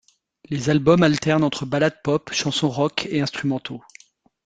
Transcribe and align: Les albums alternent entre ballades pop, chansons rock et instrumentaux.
Les 0.49 0.71
albums 0.71 1.03
alternent 1.03 1.43
entre 1.43 1.67
ballades 1.67 2.01
pop, 2.03 2.31
chansons 2.33 2.71
rock 2.71 3.05
et 3.11 3.21
instrumentaux. 3.21 3.83